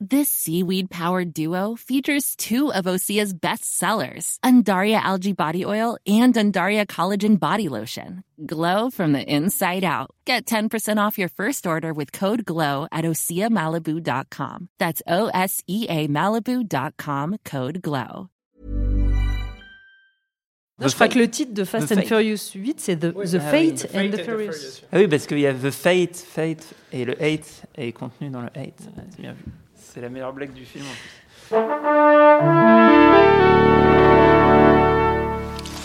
[0.00, 6.32] This seaweed powered duo features two of Osea's best sellers, Undaria Algae Body Oil and
[6.34, 8.22] Undaria Collagen Body Lotion.
[8.46, 10.10] Glow from the inside out.
[10.24, 14.68] Get 10% off your first order with code GLOW at OseaMalibu.com.
[14.78, 18.28] That's O S E A Malibu.com code GLOW.
[20.80, 23.40] Non, je crois que le titre de Fast and Furious 8, c'est The, Oui, the
[23.40, 24.82] ah Fate The and the Furious.
[24.92, 28.42] Ah oui, parce qu'il y a The Fate, Fate et le Hate est contenu dans
[28.42, 28.78] le Hate.
[29.10, 29.42] C'est bien vu.
[29.94, 31.56] C'est la meilleure blague du film en.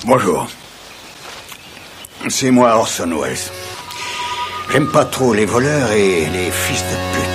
[0.05, 0.47] Bonjour.
[2.27, 3.37] C'est moi Orson Welles.
[4.71, 7.32] J'aime pas trop les voleurs et les fils de pute.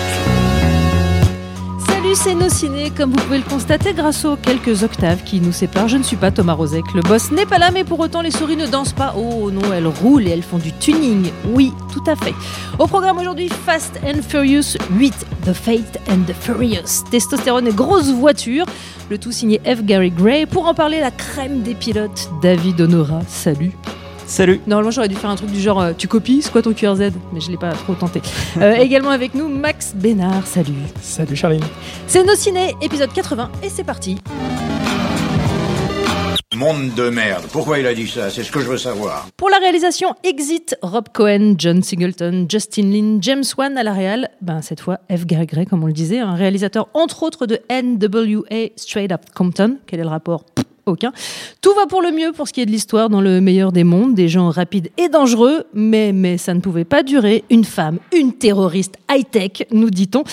[2.25, 2.91] C'est nos ciné.
[2.91, 6.17] Comme vous pouvez le constater grâce aux quelques octaves qui nous séparent, je ne suis
[6.17, 6.93] pas Thomas Rozek.
[6.93, 9.15] Le boss n'est pas là, mais pour autant, les souris ne dansent pas.
[9.17, 11.31] Oh non, elles roulent et elles font du tuning.
[11.53, 12.34] Oui, tout à fait.
[12.81, 17.05] Au programme aujourd'hui, Fast and Furious 8, The Fate and the Furious.
[17.09, 18.67] Testostérone et grosse voiture.
[19.11, 19.85] Le tout signé F.
[19.85, 20.45] Gary Gray.
[20.45, 23.20] Pour en parler, la crème des pilotes, David Honora.
[23.29, 23.70] Salut.
[24.29, 26.75] Salut Normalement, j'aurais dû faire un truc du genre euh, tu copies, c'est quoi ton
[26.75, 28.21] QRZ Mais je l'ai pas trop tenté.
[28.59, 30.47] Euh, également avec nous, Max Bénard.
[30.47, 30.73] Salut.
[31.01, 31.62] Salut Charline.
[32.09, 34.19] C'est Nos Ciné, épisode 80, et c'est parti.
[36.57, 37.45] Monde de merde.
[37.53, 38.31] Pourquoi il a dit ça?
[38.31, 39.29] C'est ce que je veux savoir.
[39.37, 44.29] Pour la réalisation, Exit, Rob Cohen, John Singleton, Justin Lin, James Wan à la réal.
[44.42, 45.25] Ben, cette fois, F.
[45.25, 49.77] Gary Gray, comme on le disait, un réalisateur entre autres de NWA Straight Up Compton.
[49.87, 50.45] Quel est le rapport?
[50.45, 51.12] Pff, aucun.
[51.61, 53.84] Tout va pour le mieux pour ce qui est de l'histoire dans le meilleur des
[53.84, 57.45] mondes, des gens rapides et dangereux, mais, mais ça ne pouvait pas durer.
[57.50, 60.25] Une femme, une terroriste high-tech, nous dit-on,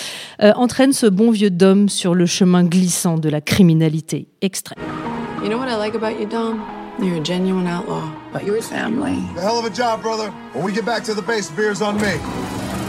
[0.42, 4.82] euh, entraîne ce bon vieux Dom sur le chemin glissant de la criminalité extrême.
[5.42, 6.62] You know what I like about you, Dom?
[6.98, 8.10] You're a genuine outlaw.
[8.32, 10.32] But your family A hell of a job, brother.
[10.54, 12.18] When we get back to the base, beer's on me.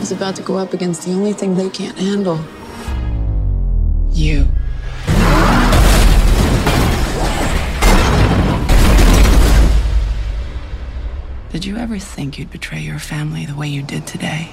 [0.02, 2.40] is about to go up against the only thing they can't handle.
[4.12, 4.48] You.
[11.60, 14.48] Did you ever think you'd betray your family the way you did today?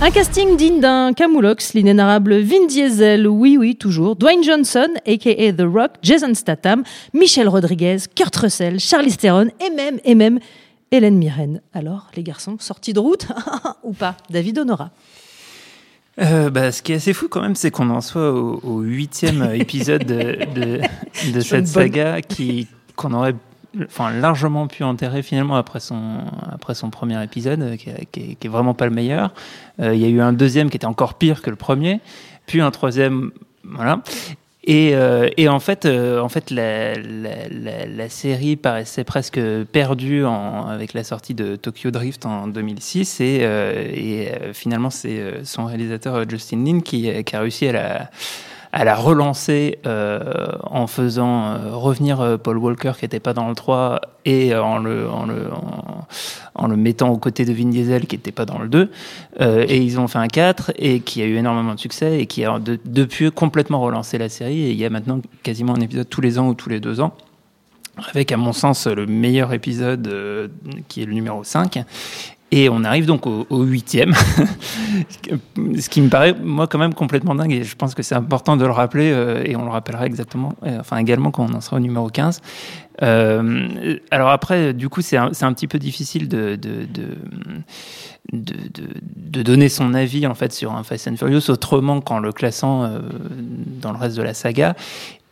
[0.00, 5.66] Un casting digne d'un Camoulox, l'inénarrable Vin Diesel, oui oui toujours, Dwayne Johnson, aka The
[5.70, 10.38] Rock, Jason Statham, Michel Rodriguez, Kurt Russell, Charlize Theron et même, et même
[10.90, 11.60] Hélène Mirren.
[11.74, 13.26] Alors, les garçons, sortis de route
[13.82, 14.16] ou pas?
[14.30, 14.90] David Honora.
[16.18, 18.80] Euh, bah, ce qui est assez fou quand même, c'est qu'on en soit au, au
[18.80, 20.80] huitième épisode de,
[21.42, 23.34] cette bonne- saga qui qu'on aurait
[23.84, 28.50] enfin largement pu enterrer finalement après son après son premier épisode euh, qui, qui est,
[28.50, 29.32] vraiment pas le meilleur.
[29.80, 32.00] Euh, Il y a eu un deuxième qui était encore pire que le premier,
[32.46, 33.32] puis un troisième,
[33.64, 34.02] voilà.
[34.64, 39.40] Et, euh, et en fait, en fait, la, la, série paraissait presque
[39.72, 46.64] perdue avec la sortie de Tokyo Drift en 2006, et, finalement, c'est son réalisateur Justin
[46.64, 48.10] Lin qui, qui a réussi à la
[48.74, 53.48] à la relancer euh, en faisant euh, revenir euh, Paul Walker qui n'était pas dans
[53.48, 55.48] le 3 et en le, en, le,
[56.54, 58.90] en, le mettant aux côtés de Vin Diesel qui n'était pas dans le 2.
[59.42, 62.26] Euh, et ils ont fait un 4 et qui a eu énormément de succès et
[62.26, 64.62] qui a de- depuis complètement relancé la série.
[64.62, 67.00] Et il y a maintenant quasiment un épisode tous les ans ou tous les deux
[67.00, 67.12] ans.
[68.14, 70.48] Avec, à mon sens, le meilleur épisode euh,
[70.88, 71.84] qui est le numéro 5.
[72.54, 74.12] Et on arrive donc au, huitième,
[75.56, 77.50] ce qui me paraît, moi, quand même complètement dingue.
[77.50, 80.52] Et je pense que c'est important de le rappeler, euh, et on le rappellera exactement,
[80.64, 82.42] euh, enfin également quand on en sera au numéro 15.
[83.02, 87.16] Euh, alors après, du coup, c'est un, petit peu difficile de, de, de,
[88.34, 88.54] de,
[89.30, 92.86] de- donner son avis en fait sur un Fast and Furious autrement qu'en le classant
[93.80, 94.76] dans le reste de la saga.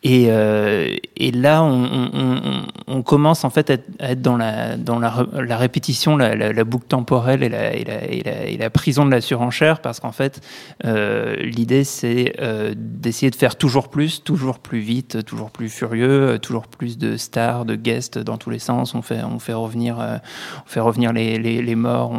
[0.03, 6.87] Et, euh, et là, on, commence en fait à être, dans la répétition, la, boucle
[6.87, 10.41] temporelle et la, prison de la surenchère, parce qu'en fait,
[10.85, 16.39] euh, l'idée c'est euh, d'essayer de faire toujours plus, toujours plus vite, toujours plus furieux,
[16.41, 18.95] toujours plus de stars, de guests dans tous les sens.
[18.95, 22.13] On fait revenir on fait revenir les, morts,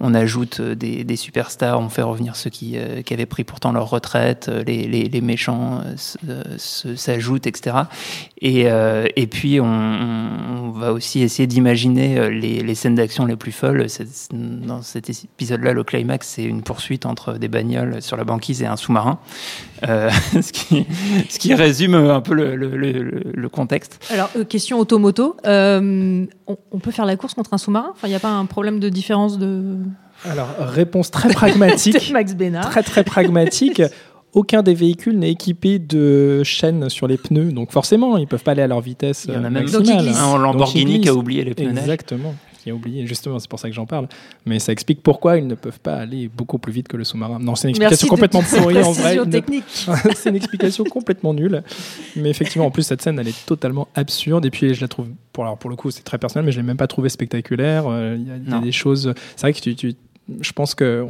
[0.00, 5.20] on, ajoute des, superstars, on fait revenir ceux qui, avaient pris pourtant leur retraite, les
[5.20, 5.82] méchants
[6.28, 7.76] euh, s'ajoutent, etc.
[8.40, 13.26] Et, euh, et puis on, on va aussi essayer d'imaginer euh, les, les scènes d'action
[13.26, 13.86] les plus folles.
[14.32, 18.66] Dans cet épisode-là, le climax, c'est une poursuite entre des bagnoles sur la banquise et
[18.66, 19.18] un sous-marin,
[19.88, 20.86] Euh, ce, qui,
[21.28, 24.04] ce qui résume un peu le, le, le, le contexte.
[24.10, 25.36] Alors, question automoto.
[25.46, 27.90] Euh, on, on peut faire la course contre un sous-marin?
[27.92, 29.76] Enfin, il n'y a pas un problème de différence de.
[30.24, 32.10] Alors, réponse très pragmatique.
[32.12, 32.70] Max Bénard.
[32.70, 33.82] très très pragmatique.
[34.34, 38.52] Aucun des véhicules n'est équipé de chaînes sur les pneus, donc forcément, ils peuvent pas
[38.52, 40.18] aller à leur vitesse Il y en a euh, même glissent.
[40.18, 41.70] un Lamborghini qui a oublié les pneus.
[41.70, 42.34] Exactement.
[42.62, 44.08] Qui a oublié, justement, c'est pour ça que j'en parle.
[44.46, 47.38] Mais ça explique pourquoi ils ne peuvent pas aller beaucoup plus vite que le sous-marin.
[47.38, 49.02] Non, c'est une Merci explication de complètement pourrie en vrai.
[49.02, 49.64] précision Une- technique.
[50.16, 51.62] c'est une explication complètement nulle.
[52.16, 54.46] Mais effectivement, en plus, cette scène, elle est totalement absurde.
[54.46, 56.56] Et puis, je la trouve, pour, alors, pour le coup, c'est très personnel, mais je
[56.56, 57.84] l'ai même pas trouvé spectaculaire.
[57.86, 58.60] Euh, Il y a- il y, a Non.
[58.62, 59.12] des choses.
[59.36, 59.74] C'est vrai que tu.
[59.76, 59.94] tu-
[60.40, 61.06] je pense que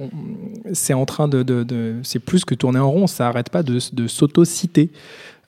[0.72, 4.90] c'est en train de, c'est plus que tourner en rond, ça arrête pas de, s'auto-citer.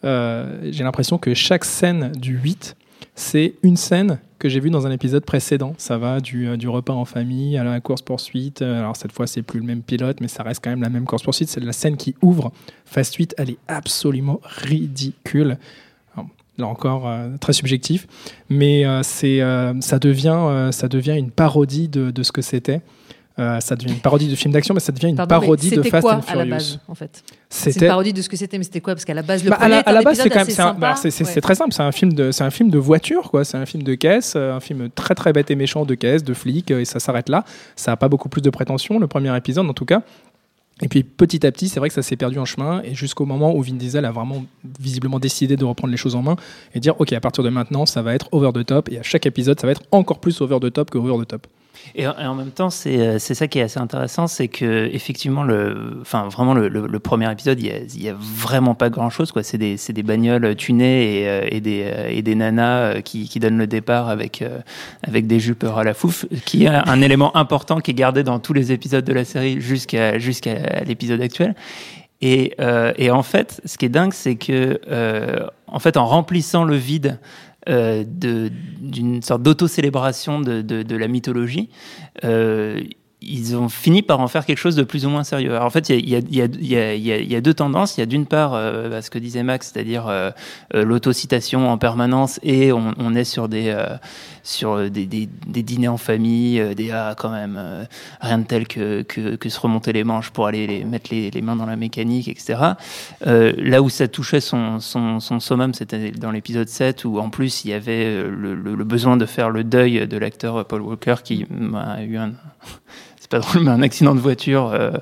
[0.05, 2.77] Euh, j'ai l'impression que chaque scène du 8,
[3.15, 5.75] c'est une scène que j'ai vue dans un épisode précédent.
[5.79, 8.61] Ça va du, euh, du repas en famille à la course-poursuite.
[8.61, 10.91] Euh, Alors cette fois, c'est plus le même pilote, mais ça reste quand même la
[10.91, 11.49] même course-poursuite.
[11.49, 12.53] C'est la scène qui ouvre
[12.85, 13.35] Fast 8.
[13.39, 15.59] Elle est absolument ridicule.
[16.59, 18.07] Là encore, très subjectif.
[18.49, 19.41] Mais c'est,
[19.81, 22.81] ça, devient, ça devient une parodie de ce que c'était.
[23.39, 25.77] Euh, ça devient une parodie de film d'action, mais ça devient une Pardon, parodie de
[25.77, 26.39] c'était Fast quoi and à Furious.
[26.39, 27.23] la base, en fait?
[27.51, 28.95] C'est une C'était parodie de ce que c'était, mais c'était quoi?
[28.95, 30.79] Parce qu'à la base, le bah, à premier la, à la base, c'est quand même
[30.79, 31.41] bah, Ouais.
[31.43, 31.73] très simple.
[31.75, 33.45] C'est un film de c'est un film de voiture quoi.
[33.45, 36.25] C'est un film de caisse, euh, un film très très bête et méchant de caisse,
[36.25, 37.45] de flic, euh, et ça s'arrête là.
[37.77, 40.01] Ça a pas beaucoup plus de prétention le premier épisode en tout cas.
[40.83, 43.25] Et puis petit à petit, c'est vrai que ça s'est perdu en chemin et jusqu'au
[43.27, 44.45] moment où Vin Diesel a vraiment
[44.79, 46.37] visiblement décidé de reprendre les choses en main
[46.75, 49.03] et dire ok à partir de maintenant ça va être over the top et à
[49.03, 51.47] chaque épisode ça va être encore plus over the top que over the top.
[51.95, 55.45] Et, en- même temps, c'est euh, c'est ça qui est assez intéressant, c'est que effectivement,
[55.45, 59.33] le, enfin vraiment le, premier épisode, il y a, vraiment pas grand chose.
[59.33, 59.43] quoi.
[59.43, 63.39] C'est des, des bagnoles tunées et, euh, des euh, et des nanas euh, qui, qui
[63.41, 64.59] donnent le départ avec euh,
[65.03, 68.39] avec des jupes à la fouf, qui est un élément important qui est gardé dans
[68.39, 71.55] tous les épisodes de la série jusqu'à jusqu'à l'épisode actuel.
[72.23, 76.07] Et, euh, et en fait, ce qui est dingue, c'est que euh, en fait, en
[76.07, 77.21] remplissant le vide euh, de-
[77.67, 81.71] d'une sorte d'auto-célébration de, de, de la mythologie,
[82.25, 82.81] euh,
[83.29, 85.53] ils ont fini par en faire quelque chose de plus ou moins sérieux.
[85.53, 87.97] Alors en fait, il y a, deux tendances.
[87.97, 90.31] Il y a d'une part euh, bah, ce que disait Max, c'est-à-dire euh,
[90.75, 93.75] euh, l'autocitation en permanence, et on, est sur des
[94.43, 97.87] sur des, dîners en famille, des ah quand même
[98.21, 101.67] rien de tel que, que, se remonter les manches pour aller mettre les, mains dans
[101.67, 102.75] la mécanique, etc.
[103.25, 107.65] Là où ça touchait son, son, son summum, c'était dans l'épisode 7, où en plus
[107.65, 111.47] il y avait le, le besoin de faire le deuil de l'acteur Paul Walker qui
[111.75, 112.33] a eu un
[113.27, 114.93] c'est pas drôle, mais un accident de voiture euh,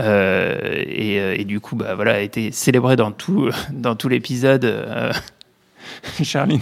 [0.00, 4.08] euh, et, euh, et, du coup, bah voilà, a été célébré dans tout dans tout
[4.08, 4.84] l'épisode.
[6.22, 6.60] Charline.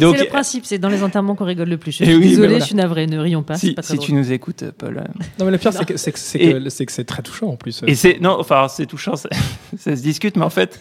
[0.00, 1.92] Donc, c'est le principe, c'est dans les enterrements qu'on rigole le plus.
[1.92, 2.58] Je suis oui, désolé, voilà.
[2.60, 3.56] je suis navré, ne rions pas.
[3.56, 5.04] Si, pas si tu nous écoutes, Paul.
[5.38, 7.82] Non, mais le pire, c'est que c'est que très touchant en plus.
[7.86, 9.28] Et c'est non, enfin c'est touchant, ça,
[9.78, 10.80] ça, se discute, mais en fait,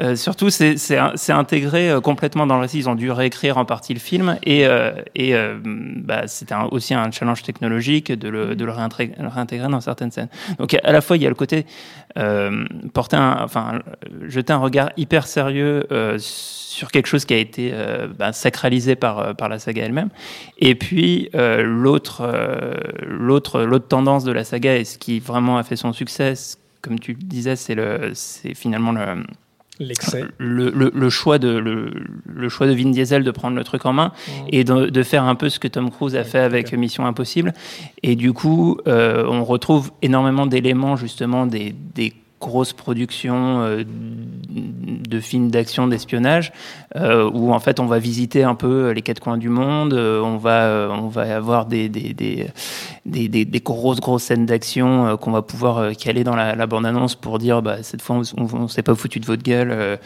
[0.00, 2.78] euh, surtout c'est c'est intégré euh, complètement dans le récit.
[2.78, 7.10] Ils ont dû réécrire en partie le film et euh, et bah, c'était aussi un
[7.10, 10.28] challenge technologique de le de le réintégrer, réintégrer dans certaines scènes.
[10.58, 11.66] Donc à la fois il y a le côté
[12.16, 13.80] euh, porter un, enfin
[14.26, 18.94] jeter un regard hyper sérieux euh, sur quelque chose qui a été euh, bah, sacralisé
[18.96, 20.10] par par la saga elle-même.
[20.58, 22.22] Et puis euh, l'autre
[23.06, 26.34] l'autre l'autre tendance de la saga et ce qui vraiment a fait son succès,
[26.82, 29.24] comme tu le disais, c'est le c'est finalement le
[29.78, 31.92] l'excès le, le, le, choix de le,
[32.26, 34.30] le, choix de Vin Diesel de prendre le truc en main mmh.
[34.50, 36.76] et de, de, faire un peu ce que Tom Cruise a fait avec okay.
[36.76, 37.52] Mission Impossible
[38.02, 42.12] et du coup euh, on retrouve énormément d'éléments justement des, des
[42.44, 46.52] grosses productions euh, de films d'action, d'espionnage,
[46.94, 50.20] euh, où en fait on va visiter un peu les quatre coins du monde, euh,
[50.20, 55.42] on va on va avoir des des, des, des, grosses grosses scènes d'action qu'on va
[55.42, 58.82] pouvoir caler dans la, la bande annonce pour dire bah cette fois on, on, s'est
[58.82, 59.98] pas foutu de votre gueule,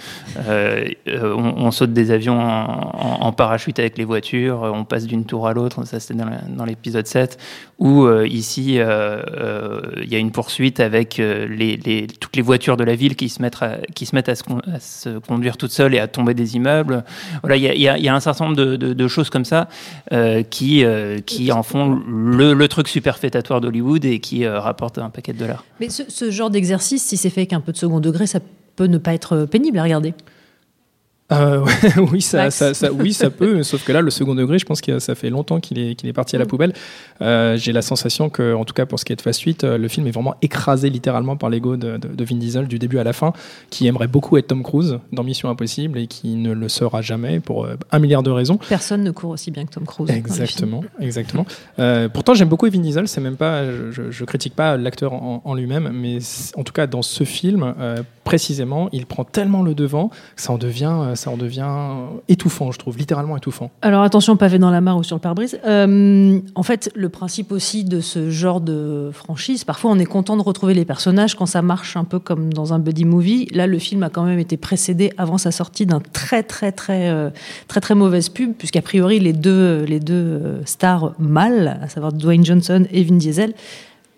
[1.06, 5.84] on, saute des avions en, parachute avec les voitures, on passe d'une tour à l'autre,
[5.84, 7.38] ça c'était dans l'épisode 7,
[7.78, 12.94] où ici il y a une poursuite avec les, les toutes les voitures de la
[12.94, 16.08] ville qui se mettent à, qui se mettent à se, conduire toutes seules et à
[16.08, 17.02] tomber des immeubles.
[17.42, 19.68] Voilà, il y a, un certain nombre de, choses comme ça
[20.12, 25.08] euh, qui, euh, qui en font le, truc superfétatoire d'Hollywood et qui euh, rapportent un
[25.08, 25.64] paquet de dollars.
[25.80, 28.40] Mais ce, ce genre d'exercice, si c'est fait avec un peu de second degré, ça
[28.76, 30.12] peut ne pas être pénible à regarder.
[31.30, 31.64] Euh,
[32.12, 34.80] oui, ça, ça, ça, oui, ça peut, sauf que là, le second degré, je pense
[34.80, 36.72] que ça fait longtemps qu'il est, qu'il est parti à la poubelle.
[37.20, 39.64] Euh, J'ai la sensation que, en tout cas pour ce qui est de Fast 8,
[39.64, 42.98] le film est vraiment écrasé littéralement par l'ego de, de, de, Vin Diesel du début
[42.98, 43.32] à la fin,
[43.70, 47.40] qui aimerait beaucoup être Tom Cruise dans Mission Impossible et qui ne le sera jamais
[47.40, 48.58] pour euh, un milliard de raisons.
[48.68, 50.10] Personne ne court aussi bien que Tom Cruise.
[50.10, 51.44] Exactement, exactement.
[51.78, 53.06] Euh, pourtant, j'aime beaucoup Vin Diesel.
[53.06, 56.18] C'est même pas, je, je, critique pas l'acteur en, en lui-même, mais
[56.56, 60.52] en tout cas dans ce film, euh, précisément, il prend tellement le devant que ça
[60.52, 61.68] en devient ça en devient
[62.28, 63.70] étouffant, je trouve, littéralement étouffant.
[63.82, 65.58] Alors attention, pavé dans la mare ou sur le pare-brise.
[65.66, 70.36] Euh, en fait, le principe aussi de ce genre de franchise, parfois on est content
[70.36, 73.48] de retrouver les personnages quand ça marche un peu comme dans un buddy movie.
[73.52, 77.10] Là, le film a quand même été précédé avant sa sortie d'un très très très
[77.10, 77.30] euh,
[77.66, 82.12] très très mauvaise pub, puisqu'a priori les deux les deux euh, stars mâles, à savoir
[82.12, 83.54] Dwayne Johnson et Vin Diesel,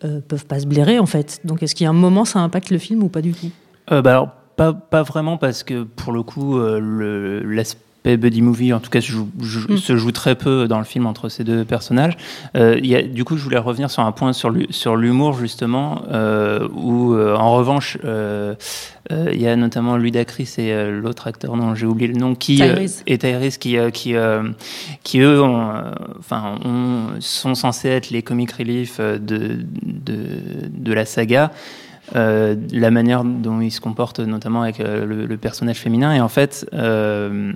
[0.04, 1.40] euh, peuvent pas se blairer en fait.
[1.45, 3.50] Donc est-ce qu'il y a un moment ça impacte le film ou pas du tout?
[3.92, 4.28] Euh, bah alors,
[4.61, 9.00] pas, pas vraiment, parce que pour le coup, euh, l'aspect buddy movie, en tout cas,
[9.00, 9.76] se joue, joue- Mm.
[9.79, 12.17] se joue très peu dans le film entre ces deux personnages.
[12.57, 14.97] Euh, il y a, du coup, je voulais revenir sur un point sur l'hu- sur
[14.97, 21.75] l'humour, justement, euh, où, en revanche, il y a notamment Ludacris et l'autre acteur dont
[21.75, 23.02] j'ai oublié le nom, qui Tyrese.
[23.07, 24.14] et Tyrese, qui, qui,
[25.05, 25.73] qui eux, ont,
[26.19, 30.17] enfin, ont- sont censés être les comic relief de, de,
[30.69, 31.50] de la saga
[32.17, 36.12] euh, la manière dont il se comporte, notamment avec euh, le, le personnage féminin.
[36.14, 37.52] Et en fait, euh,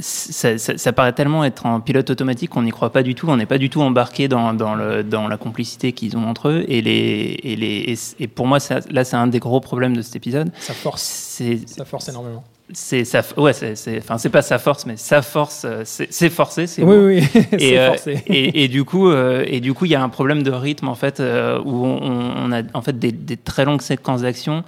[0.00, 3.28] ça, ça- ça paraît tellement être en pilote automatique qu'on n'y croit pas du tout.
[3.28, 6.48] On n'est pas du tout embarqué dans, dans, le, dans la complicité qu'ils ont entre
[6.48, 6.64] eux.
[6.68, 9.60] Et, les, et, les, et, c- et pour moi, ça- là, c'est un des gros
[9.60, 10.50] problèmes de cet épisode.
[10.58, 12.44] Ça force, ça force énormément.
[12.74, 16.66] C'est ça ouais c'est enfin c'est pas sa force mais sa force euh, c'est forcé
[16.66, 16.96] c'est Oui,
[17.32, 18.22] oui, et, euh, forcé.
[18.26, 20.88] et, et du coup, euh, et du coup, il y a un problème de rythme
[20.88, 24.64] en fait euh, où on, a en fait des, des très longues séquences d'action,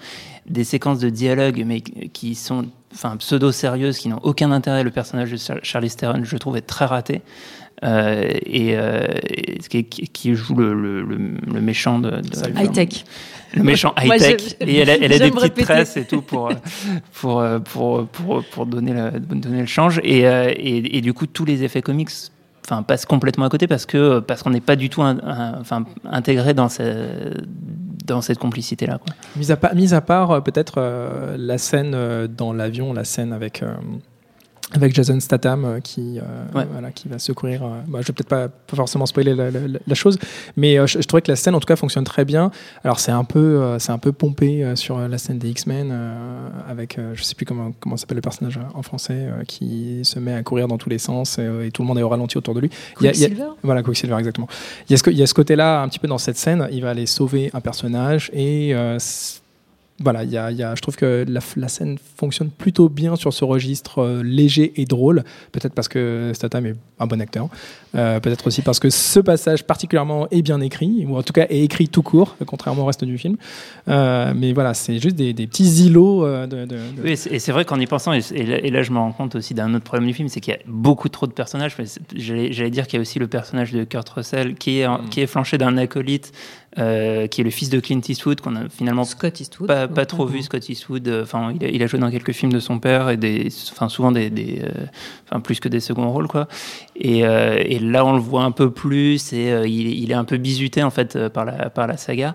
[0.47, 4.83] des séquences de dialogue, mais qui sont enfin pseudo sérieuses, qui n'ont aucun intérêt.
[4.85, 7.23] Le personnage de Char- Charlie Theron, je trouve, est très raté.
[7.85, 11.19] Euh, et, euh, et qui, joue le, le, le-
[11.53, 12.13] le méchant de.
[12.57, 13.05] High tech.
[13.55, 15.63] le méchant high tech et elle a, elle a des petites répéter.
[15.65, 16.51] tresses et tout pour
[17.13, 21.27] pour euh, pour pour, pour donner le donner le change et, et, et du coup
[21.27, 22.09] tous les effets comics
[22.65, 25.61] enfin passent complètement à côté parce que parce qu'on n'est pas du tout un- un-
[25.61, 27.35] enfin intégré dans ce-
[28.07, 29.15] dans cette complicité là quoi.
[29.37, 33.63] Mis à part, mis à part peut-être euh, la scène dans l'avion, la scène avec,
[33.63, 33.75] euh,
[34.73, 36.23] avec Jason Statham euh, qui, euh,
[36.59, 36.67] Ouais.
[36.73, 37.63] voilà, qui va secourir.
[37.63, 40.19] euh, bah, je vais peut-être pas, pas forcément spoiler la, la- la chose,
[40.57, 42.51] mais euh, je, je trouvais que la scène en tout cas fonctionne très bien.
[42.83, 45.91] Alors c'est un peu, euh, c'est un peu pompé euh, sur la scène des X-Men
[45.93, 50.01] euh, avec, euh, je sais plus comment, comment s'appelle le personnage en français, euh, qui
[50.05, 52.09] se met à courir dans tous les sens et, et tout le monde est au
[52.09, 52.71] ralenti autour de lui.
[52.97, 53.45] Quicksilver?
[53.63, 54.49] Voilà, Quicksilver, exactement.
[54.89, 56.67] Il y a ce, il y a ce côté-là, un petit peu dans cette scène,
[56.73, 58.97] il va aller sauver un personnage et euh,
[60.01, 63.15] voilà, il y a, y a- je trouve que la, la scène fonctionne plutôt bien
[63.15, 65.23] sur ce registre euh, léger et drôle.
[65.53, 67.49] Peut-être parce que Statham est un bon acteur.
[67.95, 71.47] Euh, Peut-être aussi parce que ce passage particulièrement est bien écrit, ou en tout cas
[71.49, 73.37] est écrit tout court, contrairement au reste du film.
[73.89, 76.65] Euh, mais voilà, c'est juste des, des petits îlots euh, de.
[76.65, 78.91] de- de- Oui, et c'est- vrai qu'en y pensant, et, et là, et là, je
[78.91, 81.29] me rends compte aussi d'un autre problème du film, c'est qu'il y a beaucoup trop
[81.29, 81.77] de personnages.
[82.17, 85.27] J'allais dire qu'il y a aussi le personnage de Kurt Russell qui est, qui est
[85.29, 86.33] flanché d'un acolyte
[86.79, 89.69] euh, qui est le fils de Clint Eastwood qu'on a finalement Scott Eastwood.
[89.69, 91.07] pas, pas trop vu Scott Eastwood.
[91.09, 93.49] euh, Enfin, il, a, il a joué dans quelques films de son père et des,
[93.73, 94.87] enfin souvent des, des euh,
[95.29, 96.49] enfin plus que des seconds rôles quoi.
[96.97, 100.15] Et, euh, et là, on le voit un peu plus et euh, il, il est
[100.15, 102.35] un peu bizuté en fait par la par la saga.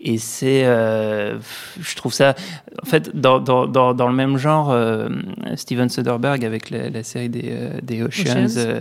[0.00, 1.38] Et c'est, euh,
[1.80, 2.34] je trouve ça,
[2.82, 5.08] en fait, dans, dans, dans, dans le même genre, euh,
[5.56, 8.56] Steven Soderbergh avec la, la série des, euh, des Oceans, Oceans.
[8.58, 8.80] euh,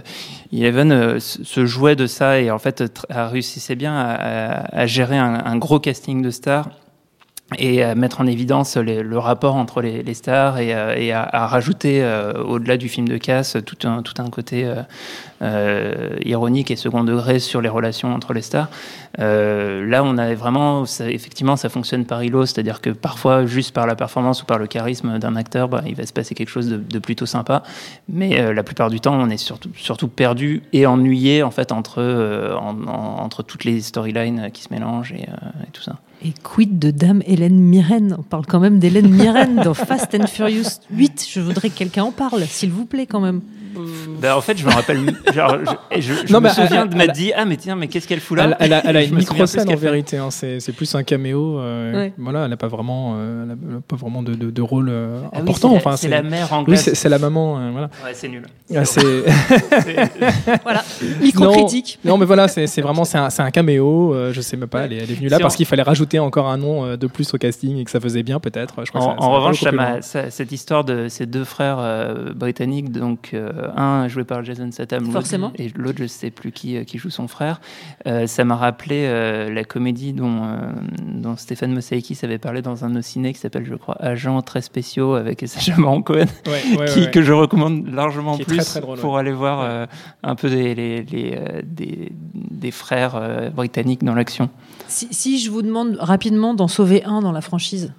[0.54, 5.18] Eleven euh, se jouait de ça et en fait réussissait bien à, à- à gérer
[5.18, 6.70] un, un gros casting de stars
[7.58, 12.34] et à mettre en évidence le rapport entre les, stars et, euh, à, rajouter euh,
[12.44, 14.82] au-delà du film de casse tout un, tout un côté euh,
[15.42, 18.68] euh, ironique et second degré sur les relations entre les stars.
[19.20, 23.88] Euh, là, on a vraiment, effectivement, ça fonctionne par îlot, c'est-à-dire que parfois, juste par
[23.88, 26.68] la performance ou par le charisme d'un acteur, bah, il va se passer quelque chose
[26.68, 27.64] de, plutôt sympa.
[28.10, 32.02] Mais euh, la plupart du temps, on est surtout, perdu et ennuyé en fait entre,
[32.02, 35.96] euh, en- en- entre toutes les storylines qui se mélangent euh, et tout ça.
[36.24, 38.16] Et quid de Dame Hélène Mirren?
[38.18, 41.28] On parle quand même d'Hélène Mirren dans Fast and Furious 8.
[41.30, 43.42] Je voudrais que quelqu'un en parle, s'il vous plaît, quand même.
[44.22, 45.00] Ben, en fait, je me rappelle,
[45.34, 45.58] genre,
[45.96, 48.08] je, je, je Non, me souviens elle- de m'être dit, ah, mais tiens, mais qu'est-ce
[48.08, 48.46] qu'elle fout là?
[48.46, 51.60] Elle, elle a, elle a une micro-scène en vérité, hein, c'est plus un caméo.
[51.60, 52.14] euh, Ouais.
[52.18, 55.20] Voilà, elle n'a pas vraiment, euh, elle a- pas vraiment de, de- de rôle euh,
[55.26, 55.70] Ah oui, important.
[55.70, 56.82] c'est la- enfin, c'est la mère Oui, anglaise.
[56.82, 57.58] c'est c'est la maman.
[57.60, 57.90] euh, voilà.
[58.04, 58.44] Ouais, c'est nul.
[58.76, 59.02] Ah, c'est-
[60.64, 60.84] Voilà,
[61.22, 62.00] micro-critique.
[62.04, 64.14] Non, mais voilà, c'est c'est vraiment c'est un, c'est un caméo.
[64.14, 64.86] euh, je sais même pas.
[64.86, 66.98] Elle est, est venue là Si parce on- qu'il fallait rajouter encore un nom euh,
[66.98, 68.76] de plus au casting et que ça faisait bien peut-être.
[68.94, 69.64] En, revanche,
[70.02, 71.78] cette histoire de ces deux frères
[72.36, 73.52] britanniques, donc euh,
[74.08, 75.52] joué par Jason Statham, Forcément.
[75.56, 77.60] et l'autre je sais plus qui, euh, qui joue son frère,
[78.06, 80.58] euh, ça m'a rappelé euh, la comédie dont, euh,
[81.06, 85.14] dont Stéphane Mosaïkis avait parlé dans un ciné qui s'appelle, je crois, Agents très spéciaux
[85.16, 87.12] avec Sacha Baron Cohen, Ouais, ouais, qui, ouais.
[87.12, 89.86] que je recommande largement plus très, très drôle, pour aller voir euh,
[90.24, 94.50] un peu des, les- les, des, des frères euh, britanniques dans l'action.
[94.88, 97.94] Si, si je vous demande rapidement d'en sauver un dans la franchise,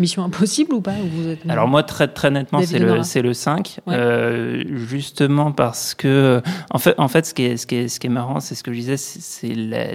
[0.00, 1.40] Mission Impossible ou pas ou vous êtes...
[1.48, 3.78] Alors moi, très, très nettement, c'est le, c'est le 5.
[3.86, 3.94] Ouais.
[3.94, 6.40] euh, justement parce que,
[6.70, 8.54] en fait, en fait ce, qui est, ce, qui est, ce qui est marrant, c'est
[8.54, 9.86] ce que je disais, c'est c'est la,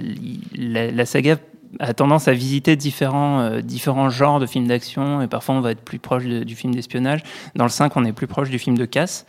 [0.56, 1.36] la, la saga
[1.80, 5.72] a tendance à visiter différents, euh, différents genres de films d'action et parfois on va
[5.72, 7.20] être plus proche de- du film d'espionnage.
[7.54, 9.26] Dans le 5, on est plus proche du film de casse.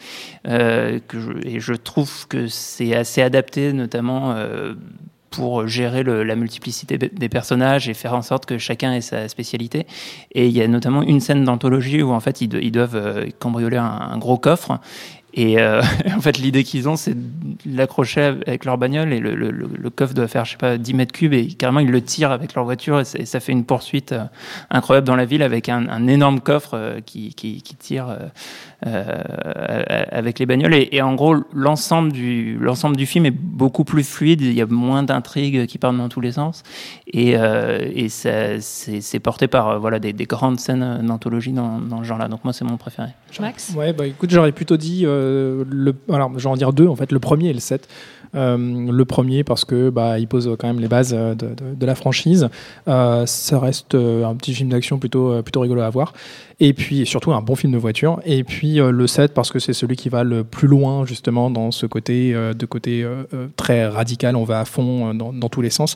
[0.48, 4.76] Euh, que je, et je trouve que c'est assez adapté, notamment euh,
[5.30, 9.86] pour gérer la multiplicité des personnages et faire en sorte que chacun ait sa spécialité.
[10.34, 12.96] Et il y a notamment une scène d'anthologie où en fait ils, do- ils doivent
[12.96, 14.80] euh, cambrioler un gros coffre.
[15.40, 15.82] Et euh,
[16.16, 19.70] en fait, l'idée qu'ils ont, c'est de l'accrocher avec leur bagnole et le, le- le-
[19.78, 22.32] le coffre doit faire, je sais pas, 10 mètres cubes et carrément ils le tirent
[22.32, 24.24] avec leur voiture et, ça fait une poursuite euh,
[24.72, 28.08] incroyable dans la ville avec un, un énorme coffre euh, qui, qui, qui tire
[28.84, 30.74] avec les bagnoles.
[30.74, 34.42] Et, et en gros, l'ensemble du, l'ensemble du film est beaucoup plus fluide.
[34.42, 36.64] Il y a moins d'intrigues qui partent dans tous les sens.
[37.08, 41.52] Et, euh, et ça, c'est, c'est porté par euh, voilà, des, des grandes scènes d'anthologie
[41.54, 42.28] dans, dans ce genre-là.
[42.28, 43.10] Donc moi, c'est mon préféré.
[43.40, 43.74] Max?
[43.76, 45.27] Ouais, bah écoute, j'aurais plutôt dit, euh,
[45.70, 47.88] le, alors j'en dire deux en fait, le premier et le 7.
[48.36, 51.96] Euh, le premier parce que bah, il pose quand même les bases euh, de, la
[51.96, 52.50] franchise.
[52.88, 56.14] Euh, ça reste euh, un petit film d'action plutôt, euh, plutôt rigolo à voir.
[56.60, 58.20] Et puis surtout un bon film de voiture.
[58.26, 61.50] Et puis euh, le 7 parce que c'est celui qui va le plus loin justement
[61.50, 64.36] dans ce côté, euh, de côté euh, euh, très radical.
[64.36, 65.96] On va à fond euh, dans, tous les sens.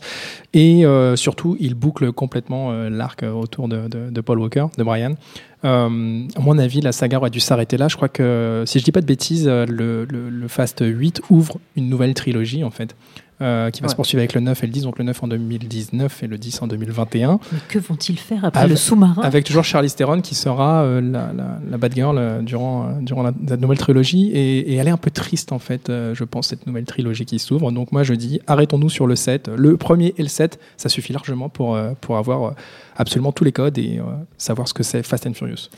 [0.54, 5.16] Et euh, surtout, il boucle complètement euh, l'arc euh, autour de Paul Walker, de Brian.
[5.64, 7.88] Euh, à mon avis, la saga aurait dû s'arrêter là.
[7.88, 11.22] Je crois que, si je dis pas de bêtises, euh, le, le- le Fast 8
[11.30, 12.96] ouvre une nouvelle trilogie, en fait,
[13.42, 13.92] euh, qui va Ouais.
[13.92, 16.38] se poursuivre avec le 9 et le 10, donc le 9 en 2019 et le
[16.38, 19.22] 10 en 2021, Mais que vont-ils faire après Avec- le sous-marin?
[19.24, 23.24] avec toujours Charlize Theron qui sera euh, la, la, la bad girl euh, durant, durant
[23.24, 24.32] la, la nouvelle trilogie.
[24.34, 27.40] Et, et elle est un peu triste, en fait, je pense, cette nouvelle trilogie qui
[27.40, 27.72] s'ouvre.
[27.72, 29.50] Donc moi, je dis, arrêtons-nous sur le 7.
[29.56, 32.54] Le premier et le 7, ça suffit largement pour, pour avoir
[32.96, 34.00] absolument tous les codes et
[34.38, 35.70] savoir ce que c'est Fast and Furious.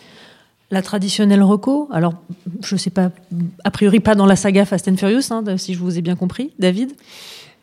[0.72, 2.16] La traditionnelle reco, alors
[2.64, 3.12] je sais pas,
[3.64, 6.16] a priori pas dans la saga Fast and Furious, hein, si je vous ai bien
[6.16, 6.94] compris, David.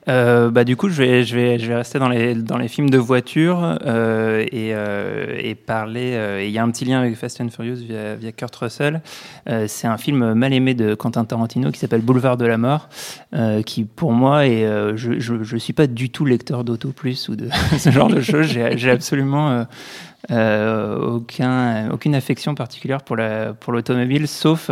[0.09, 2.69] Euh, bah, du coup, je vais, je, vais, je vais rester dans les, dans les
[2.69, 6.13] films de voiture euh, et, euh, parler.
[6.15, 9.03] euh, Il y a un petit lien avec Fast and Furious via, Kurt Russell.
[9.67, 12.89] C'est un film mal aimé de Quentin Tarantino qui s'appelle Boulevard de la Mort,
[13.67, 14.65] qui pour moi est.
[14.97, 17.49] je, je, je suis pas du tout lecteur d'Auto Plus ou de
[17.79, 18.47] ce genre de choses.
[18.47, 19.67] J'ai absolument.
[20.31, 24.71] aucun, aucune affection particulière pour la pour l'automobile, sauf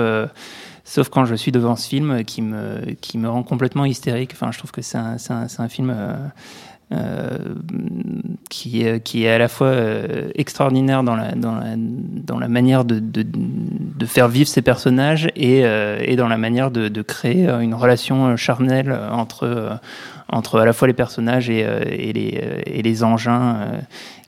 [0.88, 4.30] sauf quand je suis devant ce film qui me qui me rend complètement hystérique.
[4.32, 6.16] Enfin, je trouve que c'est un, un, un film euh,
[6.92, 7.38] euh,
[8.48, 12.86] qui qui est à la fois euh, extraordinaire dans la dans la dans la manière
[12.86, 17.02] de de, de faire vivre ses personnages et euh, et dans la manière de, de
[17.02, 19.78] créer une relation charnelle entre
[20.30, 23.66] entre à la fois les personnages et, et les et les engins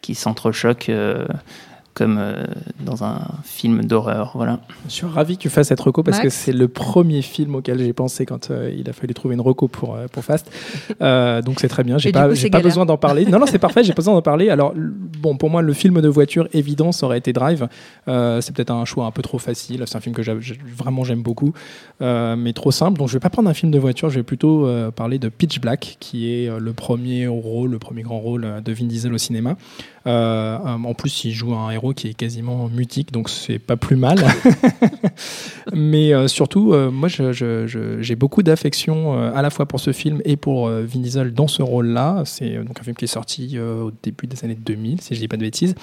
[0.03, 0.92] qui s'entrechoquent
[1.94, 2.44] comme euh,
[2.81, 4.33] dans un film d'horreur.
[4.35, 4.61] Voilà.
[4.87, 7.57] Je suis ravi que tu fasses cette reco parce Max que c'est le premier film
[7.57, 10.50] auquel j'ai pensé quand euh, il a fallu trouver une reco pour, euh, pour Fast.
[11.00, 11.96] Euh, donc c'est très bien.
[11.96, 13.24] J'ai pas, coup, pas besoin d'en parler.
[13.24, 13.83] Non, non, c'est parfait.
[13.83, 14.50] J'ai pas besoin d'en parler.
[14.50, 17.68] Alors, bon, pour moi, le film de voiture évident, ça aurait été Drive.
[18.09, 19.83] Euh, c'est peut-être un choix un peu trop facile.
[19.87, 20.22] C'est un film que
[20.76, 21.53] vraiment j'aime beaucoup,
[22.03, 22.98] euh, mais trop simple.
[22.98, 24.11] Donc je vais pas prendre un film de voiture.
[24.11, 27.79] Je vais plutôt euh, parler de Pitch Black, qui est euh, le premier rôle, le
[27.79, 29.57] premier grand rôle de Vin Diesel au cinéma.
[30.06, 33.96] Euh, en plus, il joue un héros qui est quasiment mutique, donc c'est pas plus
[33.96, 34.18] mal.
[35.72, 40.36] Mais euh, surtout, euh, moi, j'ai beaucoup d'affection à la fois pour ce film et
[40.36, 42.22] pour Vin Diesel dans ce rôle-là.
[42.24, 45.28] C'est donc un film qui est sorti au début des années 2000, si je dis
[45.28, 45.74] pas de bêtises.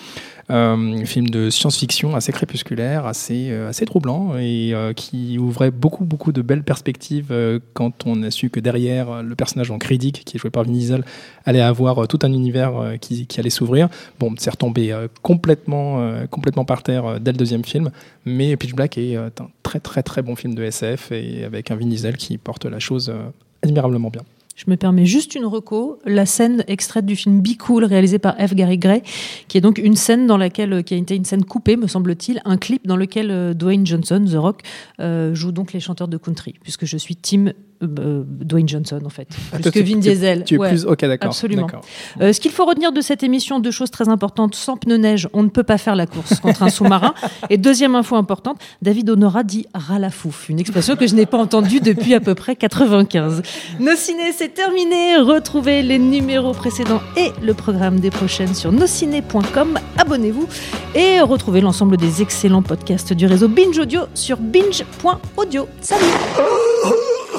[0.49, 6.41] Un film de science-fiction assez crépusculaire, assez, assez troublant et qui ouvrait beaucoup, beaucoup de
[6.41, 7.33] belles perspectives
[7.73, 10.71] quand on a su que derrière le personnage en Riddick, qui est joué par Vin
[10.71, 11.03] Diesel,
[11.45, 13.89] allait avoir tout un univers qui allait s'ouvrir.
[14.19, 17.91] Bon, c'est retombé euh, complètement, euh, complètement par terre euh, dès le deuxième film,
[18.25, 19.31] mais Pitch Black est un
[19.63, 22.79] très, très, très bon film de SF et avec un Vin Diesel qui porte la
[22.79, 23.13] chose
[23.61, 24.23] admirablement bien.
[24.55, 28.35] Je me permets juste une reco, la scène extraite du film Be Cool réalisé par
[28.37, 28.55] F.
[28.55, 29.03] Gary Gray,
[29.47, 32.41] qui est donc une scène dans laquelle, qui a été une scène coupée, me semble-t-il,
[32.43, 34.63] un clip dans lequel Dwayne Johnson, The Rock,
[35.33, 37.53] joue donc les chanteurs de country, puisque je suis team
[37.83, 40.43] euh, euh, Dwayne Johnson en fait, Ah, plus que Vin Diesel.
[40.45, 40.69] Tu es Ouais.
[40.69, 40.85] plus.
[40.85, 41.29] Ok, d'accord.
[41.29, 41.67] absolument.
[42.21, 44.55] Euh, ce qu'il faut retenir de cette émission, deux choses très importantes.
[44.55, 47.13] Sans pneus neige, on ne peut pas faire la course contre un sous-marin.
[47.49, 51.79] Et deuxième info importante, David Honora dit ralafouf, une expression que je n'ai pas entendue
[51.79, 53.41] depuis à peu près 95.
[53.79, 55.17] Nos ciné, c'est terminé.
[55.17, 59.77] Retrouvez les numéros précédents et le programme des prochaines sur nosciné.com.
[59.97, 60.47] Abonnez-vous
[60.95, 65.67] et retrouvez l'ensemble des excellents podcasts du réseau Binge Audio sur binge.audio.
[65.81, 66.03] Salut